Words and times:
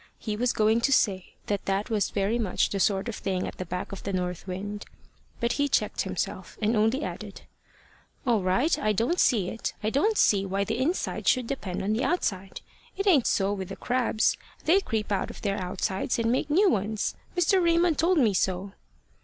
He 0.17 0.35
was 0.35 0.51
going 0.51 0.81
to 0.81 0.91
say 0.91 1.35
that 1.45 1.65
that 1.65 1.91
was 1.91 2.09
very 2.09 2.39
much 2.39 2.71
the 2.71 2.79
sort 2.79 3.07
of 3.07 3.13
thing 3.15 3.47
at 3.47 3.59
the 3.59 3.67
back 3.67 3.91
of 3.91 4.01
the 4.01 4.11
north 4.11 4.47
wind; 4.47 4.83
but 5.39 5.51
he 5.61 5.67
checked 5.67 6.01
himself 6.01 6.57
and 6.59 6.75
only 6.75 7.03
added, 7.03 7.41
"All 8.25 8.41
right. 8.41 8.79
I 8.79 8.93
don't 8.93 9.19
see 9.19 9.49
it. 9.49 9.73
I 9.83 9.91
don't 9.91 10.17
see 10.17 10.43
why 10.43 10.63
the 10.63 10.79
inside 10.79 11.27
should 11.27 11.45
depend 11.45 11.83
on 11.83 11.93
the 11.93 12.03
outside. 12.03 12.61
It 12.97 13.05
ain't 13.05 13.27
so 13.27 13.53
with 13.53 13.69
the 13.69 13.75
crabs. 13.75 14.37
They 14.65 14.79
creep 14.81 15.11
out 15.11 15.29
of 15.29 15.43
their 15.43 15.61
outsides 15.61 16.17
and 16.17 16.31
make 16.31 16.49
new 16.49 16.67
ones. 16.71 17.13
Mr. 17.37 17.63
Raymond 17.63 17.99
told 17.99 18.17
me 18.17 18.33
so." 18.33 18.71